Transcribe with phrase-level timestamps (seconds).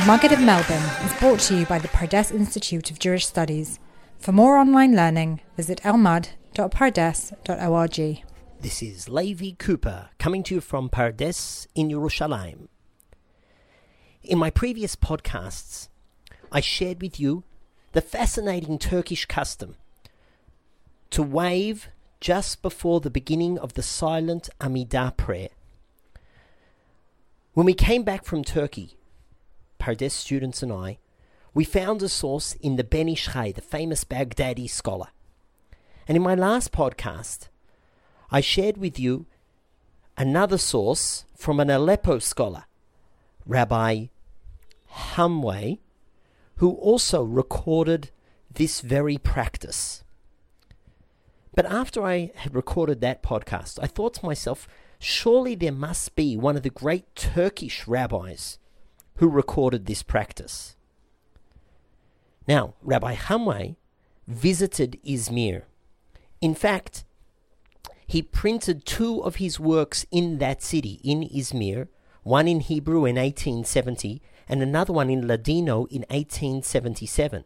[0.00, 3.78] The Maggid of Melbourne is brought to you by the Pardes Institute of Jewish Studies.
[4.18, 8.24] For more online learning, visit elmad.pardes.org.
[8.62, 12.68] This is Levi Cooper coming to you from Pardes in Yerushalayim.
[14.22, 15.88] In my previous podcasts,
[16.50, 17.44] I shared with you
[17.92, 19.76] the fascinating Turkish custom
[21.10, 21.88] to wave
[22.20, 25.50] just before the beginning of the silent Amidah prayer.
[27.52, 28.96] When we came back from Turkey,
[29.80, 30.98] Pardes students and I,
[31.52, 35.08] we found a source in the Ben Ish the famous Baghdadi scholar.
[36.06, 37.48] And in my last podcast,
[38.30, 39.26] I shared with you
[40.16, 42.66] another source from an Aleppo scholar,
[43.46, 44.06] Rabbi
[44.92, 45.78] Hamway,
[46.56, 48.10] who also recorded
[48.52, 50.04] this very practice.
[51.54, 54.68] But after I had recorded that podcast, I thought to myself,
[55.00, 58.58] surely there must be one of the great Turkish rabbis
[59.20, 60.76] who recorded this practice.
[62.48, 63.76] Now, Rabbi Hamway
[64.26, 65.64] visited Izmir.
[66.40, 67.04] In fact,
[68.06, 71.88] he printed two of his works in that city, in Izmir,
[72.22, 77.44] one in Hebrew in 1870 and another one in Ladino in 1877.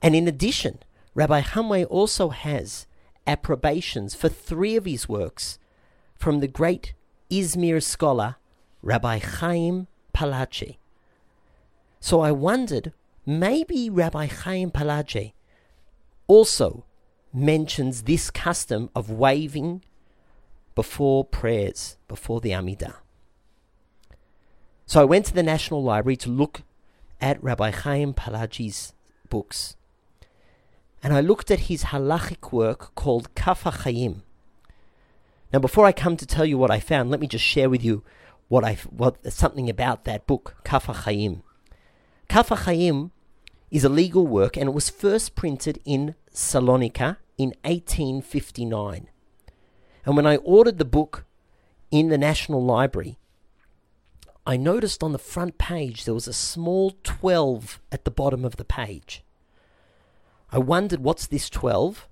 [0.00, 0.78] And in addition,
[1.14, 2.86] Rabbi Hamway also has
[3.26, 5.58] approbations for three of his works
[6.14, 6.94] from the great
[7.32, 8.36] Izmir scholar
[8.82, 10.76] Rabbi Chaim Palachi.
[12.00, 12.92] So I wondered,
[13.26, 15.32] maybe Rabbi Chaim Palachi
[16.26, 16.84] also
[17.32, 19.84] mentions this custom of waving
[20.74, 22.94] before prayers, before the Amidah.
[24.86, 26.62] So I went to the National Library to look
[27.20, 28.92] at Rabbi Chaim Palachi's
[29.28, 29.76] books.
[31.02, 34.22] And I looked at his halachic work called Kaf HaChaim.
[35.52, 37.84] Now, before I come to tell you what I found, let me just share with
[37.84, 38.02] you
[38.48, 41.42] what I what something about that book, Kaf HaChaim.
[42.28, 43.10] Kaf HaChaim
[43.70, 49.08] is a legal work, and it was first printed in Salonika in 1859.
[50.04, 51.26] And when I ordered the book
[51.90, 53.18] in the National Library,
[54.46, 58.56] I noticed on the front page there was a small 12 at the bottom of
[58.56, 59.22] the page.
[60.50, 62.08] I wondered what's this 12?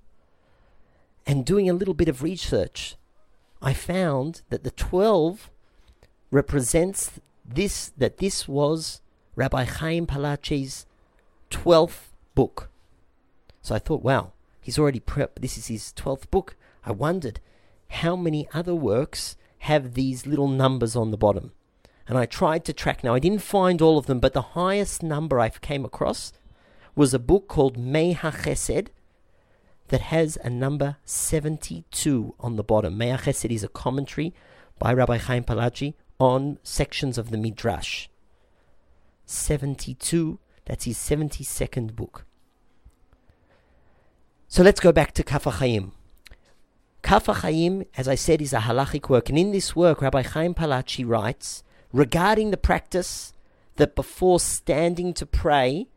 [1.25, 2.95] And doing a little bit of research,
[3.59, 5.49] I found that the 12
[6.31, 9.01] represents this that this was
[9.35, 10.85] Rabbi Chaim Palachi's
[11.49, 12.69] 12th book.
[13.61, 15.41] So I thought, wow, he's already prepped.
[15.41, 16.55] This is his 12th book.
[16.85, 17.39] I wondered
[17.89, 21.51] how many other works have these little numbers on the bottom.
[22.07, 23.03] And I tried to track.
[23.03, 26.31] Now, I didn't find all of them, but the highest number I came across
[26.95, 28.87] was a book called Mei HaChesed
[29.89, 32.97] that has a number 72 on the bottom.
[32.97, 34.33] Mei HaChesed is a commentary
[34.79, 38.07] by Rabbi Chaim Palachi on sections of the Midrash.
[39.25, 42.25] 72, that's his 72nd book.
[44.47, 45.91] So let's go back to Kaf HaChaim.
[47.03, 50.53] Kaf HaChaim, as I said, is a halachic work, and in this work, Rabbi Chaim
[50.53, 51.63] Palachi writes
[51.93, 53.33] regarding the practice
[53.75, 55.87] that before standing to pray,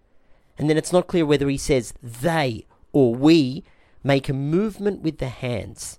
[0.59, 3.64] and then it's not clear whether he says they or we
[4.03, 5.98] make a movement with the hands,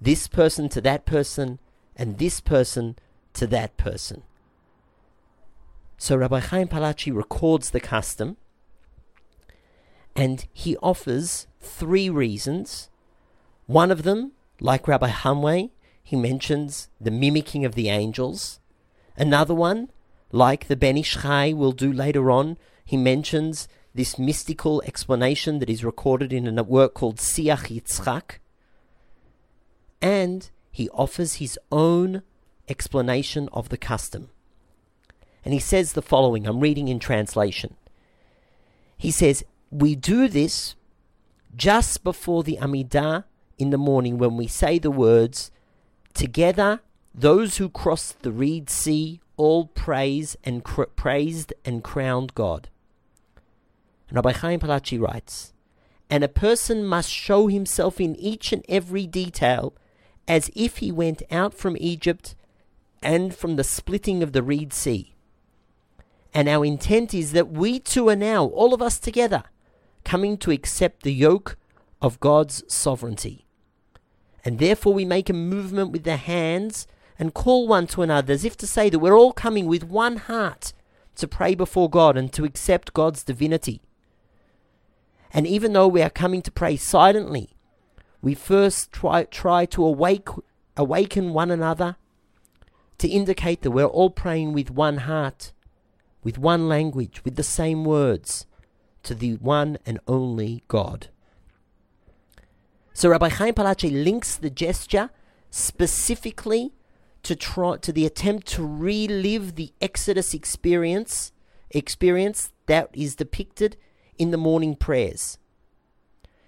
[0.00, 1.58] this person to that person,
[1.96, 2.96] and this person
[3.36, 4.22] to that person.
[5.98, 8.36] So Rabbi Chaim Palachi records the custom,
[10.14, 12.90] and he offers three reasons.
[13.66, 15.70] One of them, like Rabbi Hamway,
[16.02, 18.60] he mentions the mimicking of the angels.
[19.16, 19.90] Another one,
[20.32, 25.70] like the Ben Ish Chai will do later on, he mentions this mystical explanation that
[25.70, 28.38] is recorded in a work called Siach Yitzchak.
[30.00, 32.22] And he offers his own
[32.68, 34.30] explanation of the custom.
[35.44, 37.76] And he says the following I'm reading in translation.
[38.96, 40.74] He says, We do this
[41.54, 43.24] just before the Amidah
[43.58, 45.50] in the morning when we say the words,
[46.14, 46.80] Together,
[47.14, 52.68] those who crossed the Reed Sea all praise and cr- praised and crowned God.
[54.08, 55.52] And Rabbi Chaim Palachi writes,
[56.08, 59.74] And a person must show himself in each and every detail
[60.28, 62.34] as if he went out from Egypt
[63.02, 65.14] and from the splitting of the Reed Sea.
[66.34, 69.44] And our intent is that we too are now, all of us together,
[70.04, 71.56] coming to accept the yoke
[72.02, 73.46] of God's sovereignty.
[74.44, 76.86] And therefore we make a movement with the hands
[77.18, 80.16] and call one to another as if to say that we're all coming with one
[80.16, 80.72] heart
[81.16, 83.80] to pray before God and to accept God's divinity.
[85.32, 87.56] And even though we are coming to pray silently,
[88.22, 90.28] we first try, try to awake,
[90.76, 91.96] awaken one another
[92.98, 95.52] to indicate that we're all praying with one heart
[96.26, 98.46] with one language, with the same words,
[99.04, 101.06] to the one and only God.
[102.94, 105.10] So Rabbi Chaim Palachi links the gesture
[105.50, 106.72] specifically
[107.22, 111.30] to try to the attempt to relive the Exodus experience
[111.70, 113.76] experience that is depicted
[114.18, 115.38] in the morning prayers.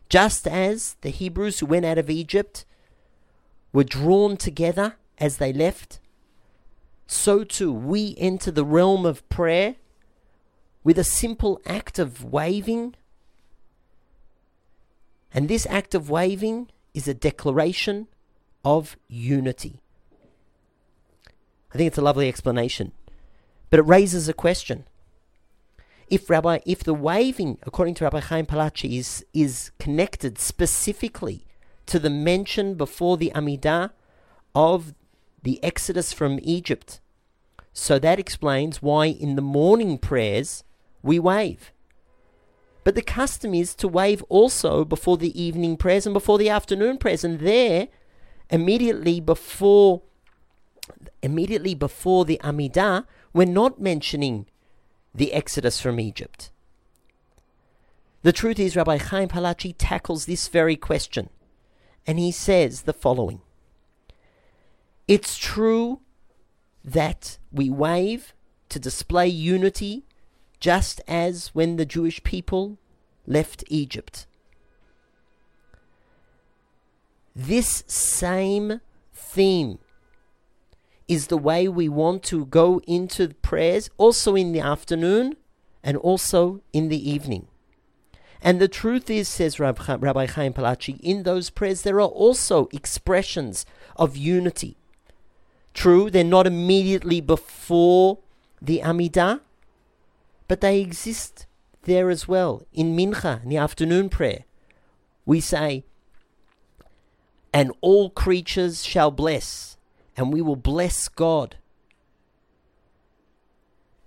[0.09, 2.65] Just as the Hebrews who went out of Egypt
[3.73, 6.01] were drawn together as they left,
[7.09, 9.77] so too we enter the realm of prayer
[10.85, 12.95] with a simple act of waving.
[15.33, 18.09] And this act of waving is a declaration
[18.65, 19.81] of unity.
[21.73, 22.93] I think it's a lovely explanation,
[23.71, 24.85] but it raises a question.
[26.09, 31.45] If Rabbi, if the waving, according to Rabbi Chaim Palachi, is, is connected specifically
[31.87, 33.91] to the mention before the Amidah
[34.55, 34.95] of
[35.43, 37.01] the exodus from Egypt,
[37.73, 40.65] so that explains why in the morning prayers
[41.03, 41.73] we wave.
[42.85, 46.99] But the custom is to wave also before the evening prayers and before the afternoon
[46.99, 47.89] prayers, and there,
[48.51, 50.03] immediately before,
[51.23, 54.47] immediately before the Amidah, we're not mentioning
[55.15, 56.51] the exodus from Egypt.
[58.23, 61.31] The truth is, Rabbi Chaim Palachi tackles this very question,
[62.07, 63.41] and he says the following
[65.09, 66.01] It's true
[66.85, 68.35] that we wave
[68.69, 70.05] to display unity
[70.61, 72.79] just as when the Jewish people
[73.27, 74.27] left Egypt.
[77.35, 78.83] This same
[79.15, 79.79] theme
[81.07, 85.37] is the way we want to go into prayers, also in the afternoon
[85.83, 87.47] and also in the evening.
[88.43, 93.65] And the truth is, says Rabbi Chaim Palachi, in those prayers there are also expressions
[93.97, 94.77] of unity.
[95.79, 98.19] True, they're not immediately before
[98.61, 99.39] the Amidah,
[100.49, 101.47] but they exist
[101.83, 102.67] there as well.
[102.73, 104.45] In Mincha, in the afternoon prayer,
[105.25, 105.85] we say,
[107.53, 109.77] And all creatures shall bless,
[110.17, 111.59] and we will bless God.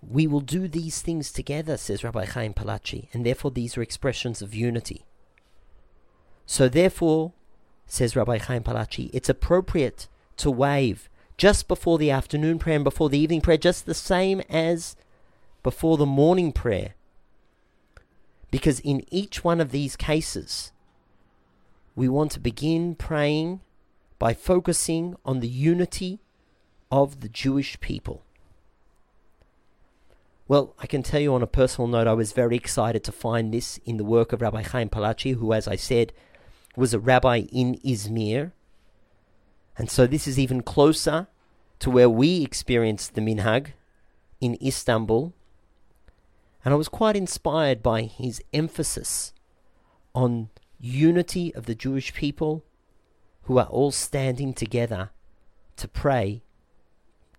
[0.05, 4.41] We will do these things together, says Rabbi Chaim Palachi, and therefore these are expressions
[4.41, 5.05] of unity.
[6.45, 7.31] So, therefore,
[7.85, 11.07] says Rabbi Chaim Palachi, it's appropriate to wave
[11.41, 14.95] just before the afternoon prayer and before the evening prayer, just the same as
[15.63, 16.93] before the morning prayer.
[18.51, 20.71] Because in each one of these cases,
[21.95, 23.59] we want to begin praying
[24.19, 26.19] by focusing on the unity
[26.91, 28.21] of the Jewish people.
[30.47, 33.51] Well, I can tell you on a personal note, I was very excited to find
[33.51, 36.13] this in the work of Rabbi Chaim Palachi, who, as I said,
[36.75, 38.51] was a rabbi in Izmir.
[39.75, 41.25] And so this is even closer
[41.81, 43.73] to where we experienced the minhag
[44.39, 45.33] in Istanbul
[46.63, 49.33] and I was quite inspired by his emphasis
[50.13, 50.49] on
[50.79, 52.63] unity of the Jewish people
[53.43, 55.09] who are all standing together
[55.77, 56.43] to pray,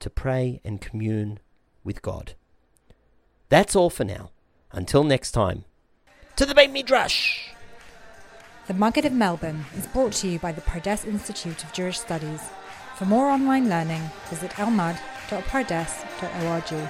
[0.00, 1.38] to pray and commune
[1.84, 2.34] with God.
[3.48, 4.30] That's all for now.
[4.72, 5.64] Until next time,
[6.36, 7.50] to the Beit Midrash!
[8.66, 12.40] The Maggid of Melbourne is brought to you by the Pardes Institute of Jewish Studies.
[13.02, 16.88] For more online learning, visit elmad.pardes.org.